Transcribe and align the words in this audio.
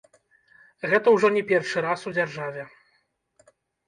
Гэта 0.93 1.07
ўжо 1.15 1.29
не 1.35 1.43
першы 1.51 1.83
раз 1.87 2.05
у 2.13 2.13
дзяржаве. 2.15 2.65